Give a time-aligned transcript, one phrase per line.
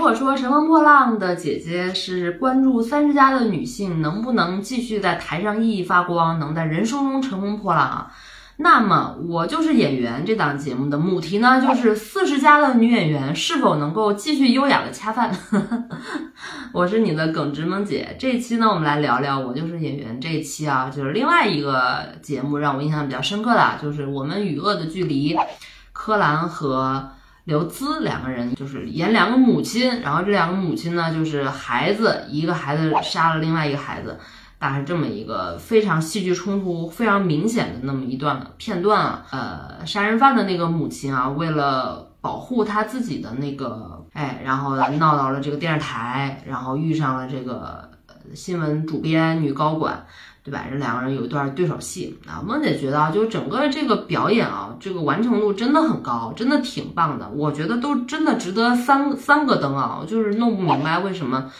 [0.00, 8.12] 如果说《乘风破浪的姐姐》是关注三十加的女性能不能继续在台上熠熠发光，能在人生中乘风破浪啊，
[8.56, 15.36] 那么我就是演员这档节目的母题呢，就是四十加的女演员是否能够继续优雅的恰饭。
[16.72, 25.34] 我是你的耿直萌姐，这一期呢，我们来聊聊《我就是演员》这一期啊，就是另外一个节目让我印象比较深刻的，就是《我们与恶的距离》，
[25.92, 27.10] 柯蓝和。
[27.50, 34.16] 刘孜两个人就是演两个母亲，然后这两个母亲呢，就是孩子一个孩子杀了另外一个孩子，
[34.56, 39.26] 大概是这么一个非常戏剧冲突非常明显的那么一段片段啊。
[39.32, 47.89] 呃，杀人犯的那个母亲啊，为了保护他自己的那个，哎，然后闹到了这个电视台，然后遇上了这个
[48.34, 50.06] 新闻主编女高管。
[50.42, 50.64] 对吧？
[50.70, 52.40] 这两个人有一段对手戏啊。
[52.42, 57.28] 孟姐觉得啊，就整个这个表演啊，这个完成度真的很高，真的挺棒的。
[57.28, 60.00] 我觉得都真的值得三三个灯啊。
[60.08, 61.52] 就是弄不明白为什么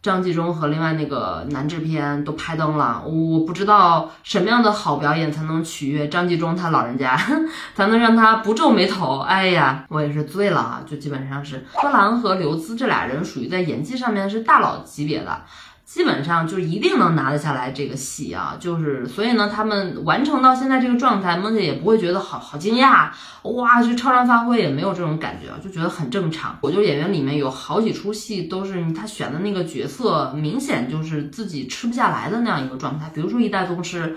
[0.00, 3.04] 张纪中和另外那个男制片都拍灯了。
[3.04, 7.14] 我不知道什么样的好表演才能取悦张纪中他老人家，
[7.76, 9.18] 才能让他不皱眉头。
[9.18, 10.82] 哎呀，我也是醉了啊！
[10.86, 15.42] 就基本上是柯蓝和刘孜这俩人属于在演技上面是大佬级别的。
[15.84, 23.10] 基本上就一定能拿得下来这个戏啊，就是所以呢，他们完成到现在这个状态，梦姐也不会觉得好好惊讶，
[23.42, 26.56] 哇，就超常发挥也没有这种感觉，就觉得很正常。
[26.62, 34.16] 我就演员里面有好几出戏都是他选的那个角色，明显就是自己吃不下来的那样一个状态，比如说《一代宗师》。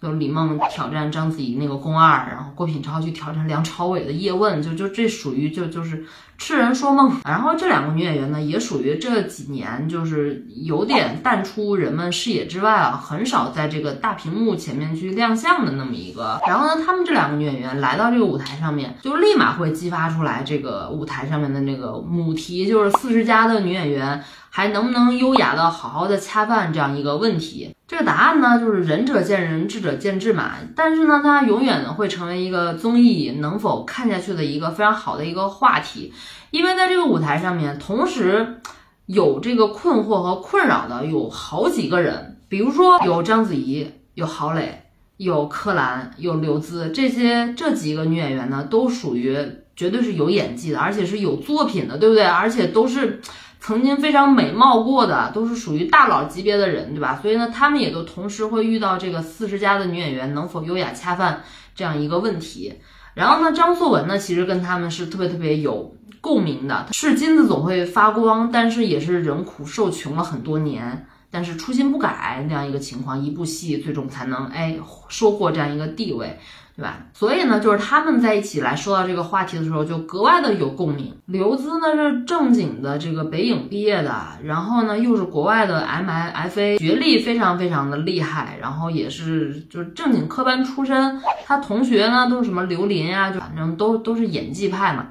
[0.00, 6.04] 就李梦挑战章子怡那个宫二，然后郭品超去挑战梁朝伟的叶问，就就这属于就就是
[6.36, 7.16] 痴人说梦。
[7.24, 16.38] 然后这两个女演员呢，也属于这几年就是有点淡出人们视野之外啊，很少在这个大屏幕前面去亮相的那么一个。
[16.46, 24.22] 然后呢，她们这两个女演员来到这个舞台上面，就立马会激发出来这个舞台上面的那个母题，就是四十加的女演员。
[24.56, 27.74] 还能不能优雅的好好的恰饭这样一个问题？
[27.86, 30.52] 这个答案呢，就是仁者见仁，智者见智嘛。
[30.74, 36.14] 但是呢，它永远会成为一个综艺能否看下去的一个非常好的一个话题。
[36.52, 38.62] 因为在这个舞台上面，同时
[39.04, 44.84] 有这个困惑和困扰的有好几个人，比如说有章子怡，有郝蕾，
[45.18, 49.36] 有柯蓝，有刘孜，这些这几个女演员呢，都属于
[49.76, 52.24] 绝对是有演技的，而且是有作品的，对不对？
[52.24, 53.20] 而且都是。
[53.60, 57.18] 曾经非常美貌过的，都是属于大佬级别的人，对吧？
[57.20, 61.42] 所以呢，他们也都同时会遇到这个四十加的女演员能否优雅恰饭
[61.74, 62.74] 这样一个问题。
[63.14, 74.78] 然后呢，张颂文呢，其实跟他们是特别特别有共鸣的，是金子总会发光，但是也是人苦受穷了很多年，但是初心不改那样一个情况，一部戏最终才能哎
[75.08, 76.38] 收获这样一个地位。
[76.76, 76.98] 对吧？
[77.14, 81.12] 所以呢，就是他们在一起来说到这个话题的时候，就格外的有共鸣。
[81.24, 84.14] 刘孜呢是正经的这个北影毕业的，
[84.44, 91.18] 然后呢又是国外的 M I F A，学历非常非常的厉害，然后也是就是正经科班出身。
[91.46, 95.06] 他同学呢都是什么刘琳啊，就反正都都是演技派嘛。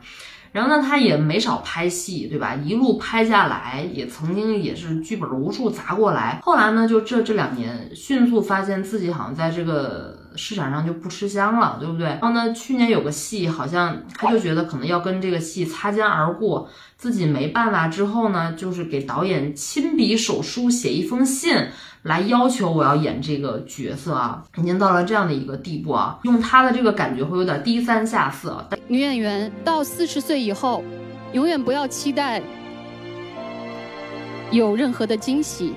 [0.51, 2.55] 然后呢，他也没少拍戏，对吧？
[2.63, 6.39] 一路拍下来，也曾经也是剧本无数砸过来。
[6.43, 12.07] 后来呢，就这这两年，迅速发现自己好像在这个市场上就不吃香了，对不对？
[12.07, 17.87] 然后呢，去年有个戏，好像他就觉得可能要跟这个戏擦肩而过，自己没办法。
[17.87, 21.55] 之后呢，就是给导演亲笔手书写一封信。
[22.03, 28.55] 来要求我要演这个角色啊，已经到了这样的一个地步啊，用他的这个感觉会有点低三下四。
[28.87, 30.83] 女演员到四十岁以后，
[31.33, 32.39] 永远不要期待
[34.51, 35.73] 有任何的惊喜，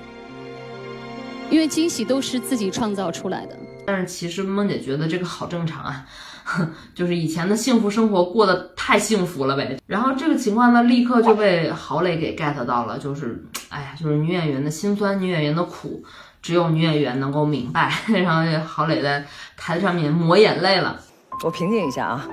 [1.49, 3.57] 因为惊喜都是自己创造出来的。
[3.89, 6.05] 但是其实梦姐觉得这个好正常啊。
[6.95, 16.03] 就是以前的幸福生活过得太幸福了呗，然后这个情况呢，立刻就被郝蕾给 get 到了，就是，哎呀，就是女演员的辛酸，女演员的苦，
[16.41, 17.93] 只有女演员能够明白。
[18.09, 19.25] 然后郝蕾在
[19.59, 20.99] 台子上面抹眼泪了。
[21.45, 22.29] 我平静一下啊，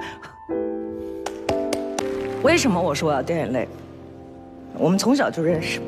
[2.42, 3.68] 为什么我说我要掉眼泪？
[4.78, 5.82] 我们从小就认识，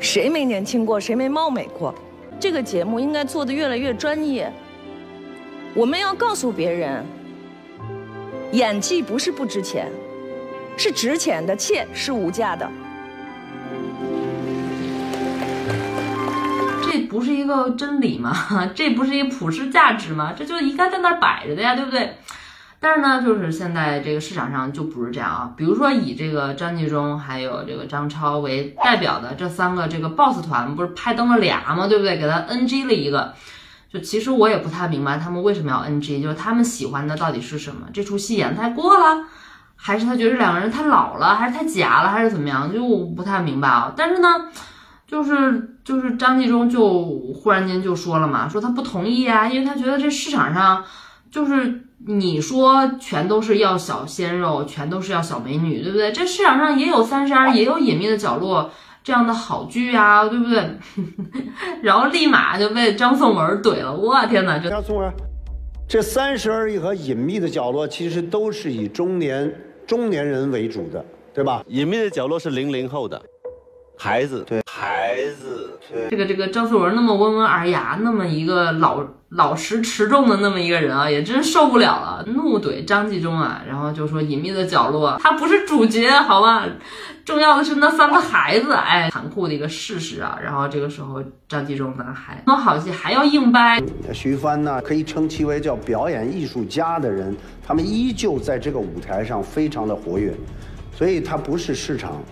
[0.00, 1.94] 谁没年轻过，谁没貌美过？
[2.38, 4.52] 这个节目应该做的越来越专业。
[5.74, 7.04] 我们要告诉别人，
[8.52, 9.90] 演技不是不值钱，
[10.76, 12.70] 是值钱的，且是无价的。
[16.82, 18.70] 这不是一个真理吗？
[18.74, 20.32] 这不是一个普世价值吗？
[20.36, 22.14] 这就应该在那儿摆着的呀，对不对？
[22.86, 25.52] 但是呢，就是现在这个市场上就不是这样啊。
[25.56, 31.88] 比如说以这个张纪中还有这个张超为代表的这三个这个 boss 团，不是拍登了俩吗？
[31.88, 32.16] 对不对？
[32.16, 33.34] 给他 NG 了一个。
[33.92, 37.88] 就其实我也不太明白他们为什么要 NG，就是他们喜欢的到底是什么？
[37.92, 39.24] 这出戏演太过了，
[39.74, 42.72] 还是他觉得这两个人太老了，还是太假了，还是怎么样？
[42.72, 42.86] 就
[43.16, 43.92] 不太明白啊。
[43.96, 44.28] 但是呢，
[45.08, 47.02] 就是就是张纪中就
[47.34, 50.84] 忽然间就说了嘛，说他不同意啊，因为他觉得这市场上
[51.32, 56.12] 就是你说全都是要小鲜肉，全都是要小美女，对不对？
[56.12, 58.70] 这市场上也有三十二，也有隐秘的角落
[59.02, 60.78] 这样的好剧啊，对不对？
[61.82, 64.58] 然后立马就被张颂文怼了，我天哪！
[64.58, 65.10] 就张颂文，
[65.88, 69.52] 这三十而已和隐秘的角落其实都是以中年
[69.86, 71.64] 中年人为主的，对吧？
[71.68, 73.20] 隐秘的角落是零零后的
[73.96, 76.08] 孩子，对孩子，对。
[76.10, 86.64] 这个这个张颂文那么温文尔雅，那么一个老老实持重的那么一个人啊，也真受不了了，怒怼张纪中啊，然后就说隐秘的角落他不是主角，好吧？
[87.24, 90.38] 重要的是那三个孩子，哎，残酷的一个事实啊。
[90.40, 93.82] 然后这个时候张纪中呢还那么好戏还要硬掰，
[94.12, 97.36] 徐帆呢可以称其为叫表演艺术家的人，
[97.66, 100.32] 他们依旧在这个舞台上非常的活跃，
[100.94, 102.22] 所以他不是市场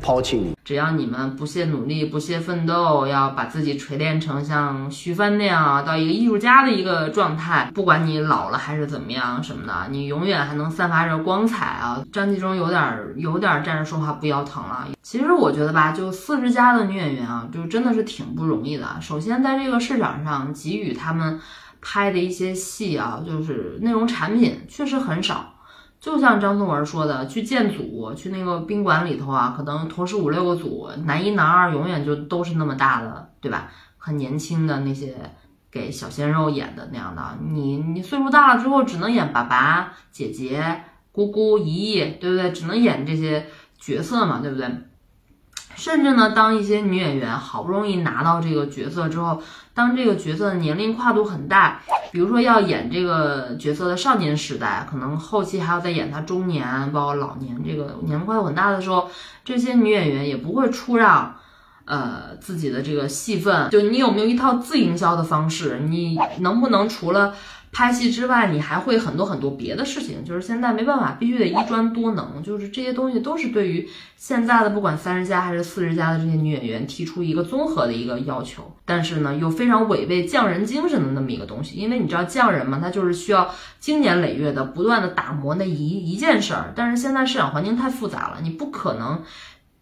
[0.00, 0.54] 抛弃你。
[0.64, 12.02] 只要你们不懈努力、不懈奋斗，要把自己锤炼成像徐帆那样，到一个艺术家的一个状态，不管你老了还是怎么样什么的，你永远还能散发着光彩啊！
[12.12, 14.86] 张纪中有点儿有点站着说话不腰疼了。
[15.02, 18.86] 其实我觉得吧，就四十加的女演员啊，就真的是挺不容易的。
[19.00, 21.40] 首先在这个市场上给予他们
[21.82, 25.54] 拍的一些戏啊，就是内容产品确实很少。
[26.00, 33.70] 就像张颂文说的，去建组，去那个宾馆里头啊，可能同时五六个组，男一男二永远就都是那么大的，对吧？
[33.98, 35.14] 很年轻的那些
[35.70, 42.50] 给小鲜肉演的那样的，你你岁数大了之后，只能演爸爸、姐姐、姑姑、姨姨，对不对？
[42.50, 43.46] 只能演这些
[43.78, 44.66] 角色嘛，对不对？
[45.74, 51.80] 甚至呢，当一些女演员好不容易拿到这个角色之后，当这个角色的年龄跨度很大，
[52.12, 59.10] 比如说要演这个角色的少年时代，可能后期还要再演他中年，包括老年，这个年龄跨度很大的时候，
[59.44, 61.34] 这些女演员也不会出让，
[61.86, 63.70] 呃，自己的这个戏份。
[63.70, 65.80] 就你有没有一套自营销的方式？
[65.88, 67.34] 你能不能除了
[67.72, 89.22] 拍戏之外，你还会很多很多别的事情，就是现在没办法，必须得一专多能，就是这些东西都是对于现在的不管三十加还是四十加的这些女演员提出一个综合的一个要求，但是呢又非常违背匠人精神的那么一个东西，因为你知道匠人嘛，他就是需要经年累月的不断的打磨那一一件事儿，但是现在市场环境太复杂了，你不可能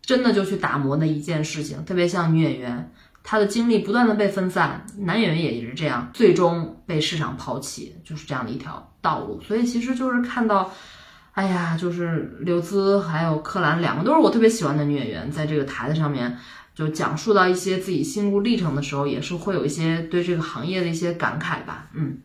[0.02, 2.92] 真的就去打磨那一件事情，特别像女演员。
[3.30, 9.38] 他的精力不断的被分散，男演员也是这样，最终被市场抛弃，就是这样的一条道路。
[9.42, 10.72] 所以其实就是看到，
[11.32, 16.38] 哎呀，就是刘孜还有柯蓝两个都是我特别喜欢的女演员，在这个台子上面
[16.74, 21.90] 就讲述到一些自己心路历程的时候，也是会有一些对这个行业的一些感慨吧。
[21.92, 22.16] 嗯，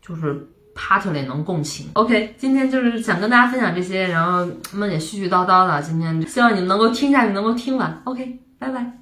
[0.00, 1.88] 就是 partly 能共情。
[1.92, 8.00] OK，今天就是想跟大家分享这些，然后梦姐絮絮叨叨的，今天希望你们能够听下去，能够听完。
[8.04, 9.00] OK，拜拜。